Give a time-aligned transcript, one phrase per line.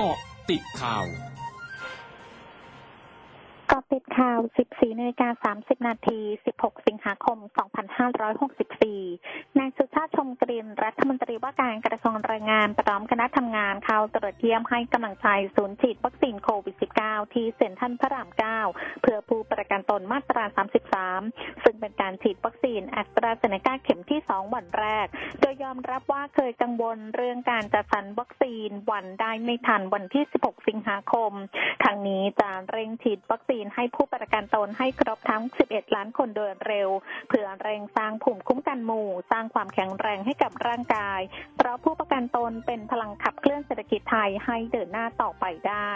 [0.00, 0.18] เกาะ
[0.50, 1.06] ติดข่าว
[3.94, 4.38] ติดข่าว
[4.70, 6.18] 14นาฬิกา30 นาที
[6.54, 7.38] 16 สิงหาคม
[8.28, 18.28] 2564 นายสุชาติชมกลิ่นรัฐมนตรีว่าการกระทรวงแรงงานพร้อมคณะทำงานเข้าตรวจเยี่ยมให้กำลังใจศูนย์ฉีดวัคซีนโควิด -19 ที่เซ็นทรัลพระราม
[18.64, 20.44] 9 เพื่อผู้ประกันตนมาตรา
[21.04, 25.06] 33 ซึ่งเป็นการฉีดวัคซีนแอสตราเซเนกาเข็มที่ 2 วันแรก
[25.40, 31.32] โดยยอมรับว่าเคยกังวลเรื่องการจัดสรรวัคซีนวันได้ไม่ทันวันที่ 16 สิงหาคม
[31.84, 36.88] ทางนี้จะเร่งฉีดวัคซีนให้ผู้ประกันตนให้ครบทั้ง 11 ล้านคนโดยเร็ว
[37.28, 41.20] เพื่อเร่งสร้างภูมิคุ้มกันหมู่ สร้างความแข็งแรงให้กับร่างกาย
[41.56, 45.92] เพราะผู้ประกันตนเป็นพลังขับเคลื่อนเศรษฐกิจไทยให้เดินหน้าต่อไปได้ น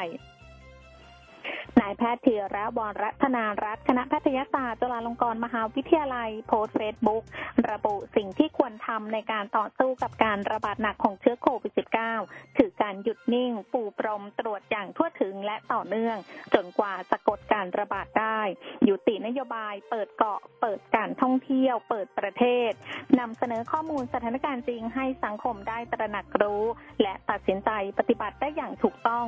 [1.92, 7.24] ายแพทย์ธีระวรธนารัตน์ คณะแพทยศาสตร์จุฬาลงกรณ์มหาวิทยาลัย โพสต์เฟซบุ๊ก
[7.70, 11.72] ระบุสิ่งที่ควรทำในการต่อสู้กับการระบาดหนักของเชื้อโควิด
[12.14, 16.16] -19 คือการหยุดนิ่ง ปูพรมตรวจอย่างทั่วถึงและต่อเนื่อง
[16.54, 18.40] จนกว่าจะกดการระบาดได้
[18.88, 22.70] ยุตินโยบาย เปิดเกาะ เปิดการท่องเที่ยว เปิดประเทศ
[23.18, 26.64] นำเสนอข้อมูลสถานการณ์จริงให้สังคมได้ตระหนักรู้
[27.02, 29.26] และตัดสินใจปฏิบัติได้อย่างถูกต้อง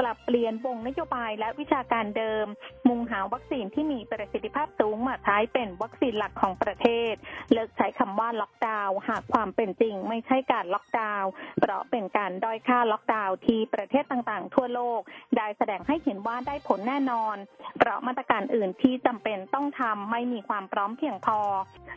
[0.00, 2.46] ปรับเปลี่ยนวงนโยบายและวิชาการเดิม
[2.88, 7.14] มุ่งหาวัคซีนที่มีประสิทธิภาพสูงมาใช้เป็นวัคซีนหลักของประเทศ
[7.52, 15.00] เลิกใช้คำว่าล็อกดาวน์หากความเป็นจริงไม่ใช่การล็อกดาวน์เพราะเป็นการด้อยค่าล็อกดาวน์ที่ประเทศต่างๆ ทั่วโลก
[15.36, 17.36] ได้แสดงให้เห็นว่าได้ผลแน่นอน
[17.78, 21.40] เพราะมาตรการอื่นที่จำเป็นต้องทำไม่มีความพร้อมเพียงพอ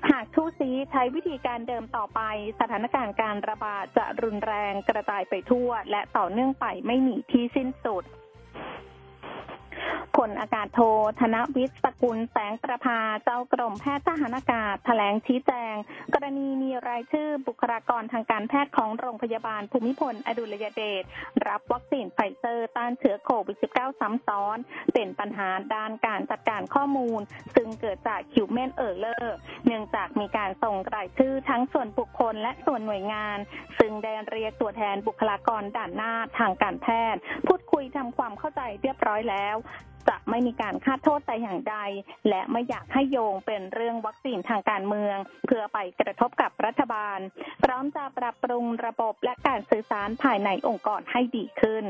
[0.09, 2.21] หากทูซีใช้วิธีการเดิมต่อไป
[2.59, 8.03] สถานการณ์การระบาดจะรุนแรงกระจายไปทั่ว และต่อเนื่องไปไม่มีที่สิ้นสุด
[10.27, 10.79] ลอากาศโท
[11.19, 15.75] ธนวิทย์สกุลแสงประภา เจ้ากรมแพทย์ทหารอากาศแถลงชี้แจง
[16.13, 21.03] กรณีมีรายชื่อบุคลากรทางการแพทย์ของโรงพยาบาลภูมิพล อดุลยเดช
[21.47, 24.57] รับวัคซีนไฟเซอร์ ต้านเชื้อโควิด -19 ซ้ำซ้อน
[24.93, 27.21] เป็นปัญหาด้านการจัดการข้อมูล
[27.55, 29.35] ซึ่งเกิดจาก human error
[29.65, 33.37] เนื่องจากมีการส่งรายชื่อทั้งส่วนบุคคลและส่วนหน่วยงาน
[33.79, 39.55] ซึ่งได้เรียกตัวแทนบุคลากรด่านหน้าทางการแพทย์ พูดคุยทำความเข้าใจเรียบร้อยแล้ว
[40.09, 41.77] จะไม่มีการคาดโทษแต่อย่างใด
[42.29, 47.19] และไม่อยากให้โยงเป็นเรื่องวัคซีนทางการเมือง เพื่อไปกระทบกับรัฐบาล
[47.63, 51.85] พร้อมจะปรับปรุงระบบและการสื่อสารภายในองค์กรให้ดีขึ้น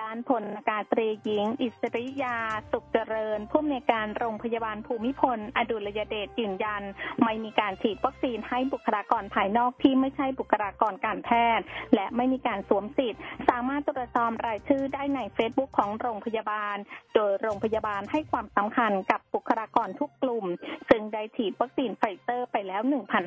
[0.00, 2.36] ด้านพลอากาศตรีหญิง อิสริยา
[2.70, 6.82] สุขเจริญ ผู้อำนวยการโรงพยาบาลภูมิพล อดุลยเดชยืนยัน
[7.24, 11.64] ไม่มีการฉีดวัคซีนให้บุคลากรภายนอกที่ไม่ใช่บุคลากรการแพทย์
[11.94, 16.76] และไม่มีการสวมสิทธิ์ สามารถตรวจสอบรายชื่อได้ในเฟซบุ๊กของโรงพยาบาล
[17.14, 20.46] โดยโรงพยาบาลให้ความสำคัญกับบุคลากรทุกกลุ่ม
[20.90, 22.82] ซึ่งได้ฉีดวัคซีนไฟเซอร์ไปแล้ว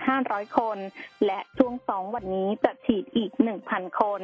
[0.05, 0.77] 1,500 คน
[1.25, 3.31] และช่วงสองวันนี้จะฉีดอีก
[3.65, 4.23] 1,000 คน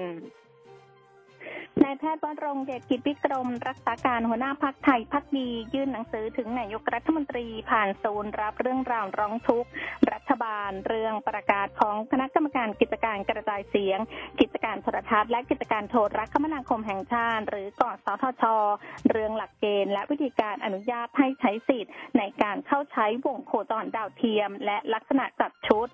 [1.84, 9.70] นายแพทย์วรงค์ เดชกิจวิกรม รักษาการหัวหน้าพรรคไทยภักดียื่นหนังสือถึงนายกรัฐมนตรีผ่านศูนย์รับเรื่องราวร้องทุกข์
[10.12, 14.00] รัฐบาลเรื่องประกาศของคณะกรรมการกิจการกระจายเสียง
[14.40, 18.44] กิจการโทรทัศน์และกิจการโทรคมนาคมแห่งชาติ หรือกอสทช
[19.12, 25.88] เรื่องหลักเกณฑ์ และวิธีการอนุญาตให้ใช้สิทธิ์ ในการเข้าใช้วงโคจรดาวเทียม และลักษณะจัดชุด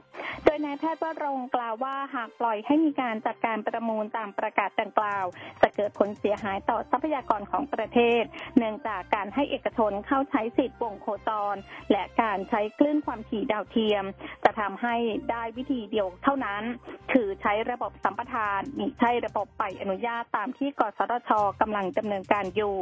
[0.44, 5.26] โดยนายแพทย์วรงกล่าวว่าหากปล่อยให้มีการจัดการประมูลตามประกาศดังกล่าว
[5.62, 8.24] จะเกิดผลเสียหายต่อทรัพยากรของประเทศ
[8.58, 11.56] เนื่องจากการให้เอกชนเข้าใช้สิทธิ์วงโคจร
[11.92, 14.04] และการใช้คลื่นความถี่ดาวเทียม
[14.44, 14.96] จะทำให้
[15.32, 16.64] ได้วิธีเดียวเท่านั้น
[17.12, 21.32] คือใช้ระบบสัมปทานมิใช่ระบบไปอนุญาตตามที่กสทช
[21.62, 22.76] กำลังดำเนินการอยู่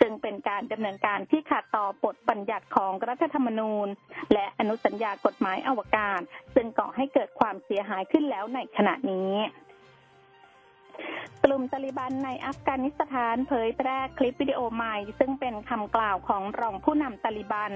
[0.00, 3.88] ซึ่งเป็นการดำเนินการที่ขัดต่อบทบัญญัติของรัฐธรรมนูญ
[4.32, 6.20] และอนุสัญญากฎหมายอวกาศ
[6.54, 9.32] ซึ่งก่อให้เกิดความเสียหายขึ้นแล้วในขณะนี้
[11.44, 17.72] กลุ่มตาลิบันในอัฟกานิสถานเผยแพร่คลิปวิดีโอใหม่ ซึ่งเป็นคำกล่าวของรองผู้นำตาลิบัน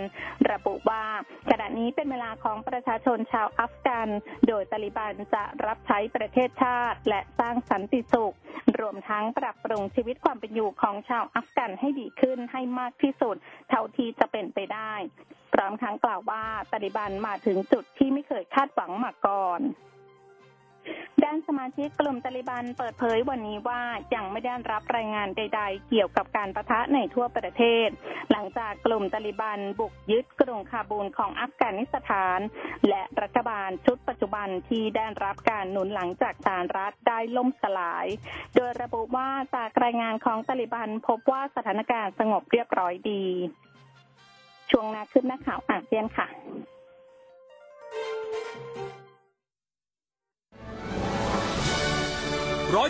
[0.50, 1.04] ระบุว่า
[1.50, 4.08] ขณะนี้เป็นเวลาของประชาชนชาวอัฟกัน
[4.48, 8.34] โดยตาลิบันจะรับใช้ประเทศชาติ และสร้างสันติสุข
[8.80, 13.36] รวมทั้งปรับปรุงชีวิตความเป็นอยู่ของชาวอัฟกันให้ดีขึ้นให้มากที่สุด
[13.70, 14.94] เท่าที่จะเป็นไปได้
[15.54, 19.60] พร้อมทั้งกล่าวว่าตาลิบันมาถึงจุดที่ไม่เคยคาดหวังมาก่อน
[21.24, 23.80] ด้านสมาชิกกลุ่มตาลิบันเปิดเผยวันนี้ว่า
[24.14, 27.88] ยังไม่ได้รับรายงานใด ๆ เกี่ยวกับการประทะในทั่วประเทศ
[28.30, 32.40] หลังจากกลุ่มตาลิบันบุกยึดกรุงคาบูลของอัฟกานิสถาน
[32.88, 38.06] และรัฐบาลชุดปัจจุบันที่ได้รับการหนุนหลังจากสารรัฐได้ล่มสลาย
[38.54, 43.24] โดยระบุว่าจากรายงานของตาลิบันพบว่าสถานการณ์สงบเรียบร้อยดี
[44.70, 46.28] ช่วงนาขึ้นนักข่าวอาเซียนค่ะ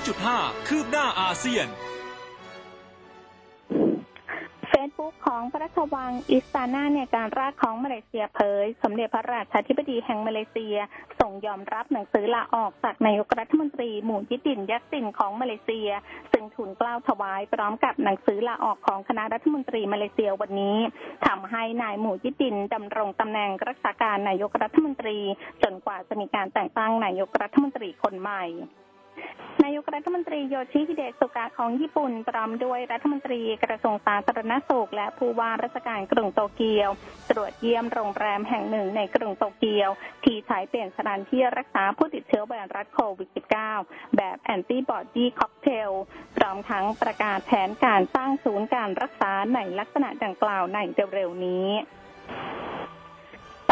[0.00, 0.38] ร้อยจุดห้า
[0.68, 1.68] คืบหน้าอาเซียน
[4.68, 10.76] เฟซบุ๊กของพระราชวังอิสตานาในการราชของมาเลเซียเผย สมเด็จพระราชาธิบดีแห่งมาเลเซีย
[11.20, 15.90] ส่งยอมรับหนังสือลาออกจากนายกรัฐมนตรีหมู่ยิดินยักษินของมาเลเซีย
[16.32, 20.76] ซึ่งทูลกล้าวถวายพร้อมกับหนังสือลาออกของคณะรัฐมนตรีมาเลเซียวันนี้
[21.26, 25.18] ทำให้นายหมู่ยิดินดำรงตำแหน่งรักษาการนายกรัฐมนตรี
[25.62, 28.44] จนกว่าจะมีการแต่งตั้งนายกรัฐมนตรีคนใหม่
[29.94, 36.90] รัฐมนตรีโยชิฮิเดะสุกะของญี่ปุ่นพร้อมด้วยรัฐมนตรีกระทรวงสาธารณสุข และผู้ว่าราชการกรุงโตเกียว
[37.30, 39.90] ตรวจเยี่ยมโรงแรมแห่งหนึ่งในกรุงโตเกียว
[40.24, 43.28] ที่ใช้เป็นสถานที่รักษาผู้ติดเชื้อไวรัสโควิด
[43.72, 45.90] -19 แบบแอนติบอดีค็อกเทล
[46.36, 50.78] พร้อมทั้งประกาศแผนการสร้างศูนย์การรักษาในลักษณะดังกล่าวใน
[51.14, 51.68] เร็วๆนี้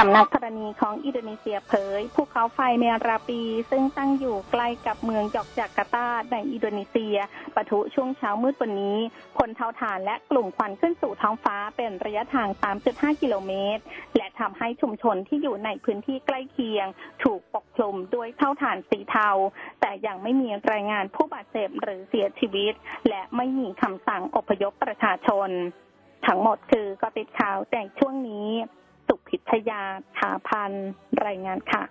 [0.03, 7.17] สำนักธรณีของอินโดนีเซียเผยภูเขาไฟเมราปี ซึ่งตั้งอยู่ใกล้กับเมืองยอกจาการ์ตาในอินโดนีเซีย
[7.55, 8.99] ปะทุช่วงเช้ามืดวันนี้
[9.37, 12.49] พลเทาถ่านและกลุ่มควันขึ้นสู่ท้องฟ้าเป็นระยะทาง
[12.85, 13.83] 3.5 กิโลเมตร
[14.17, 16.87] และทำให้ชุมชนที่อยู่ในพื้นที่ใกล้เคียง
[17.25, 19.31] ถูกปกคลุมด้วยเท่าถ่านสีเทา
[19.81, 22.73] แต่ยังไม่มีรายงานผู้บาดเจ็บหรือเสียชีวิต
[23.09, 25.49] และไม่มีคำสั่งอพยพประชาชน
[26.27, 28.49] ทั้งหมดคือกติดข่าวแต่ช่วงนี้
[29.09, 29.83] สุพิทยา
[30.19, 30.73] ถาพัน
[31.27, 31.83] รายงานค่ะ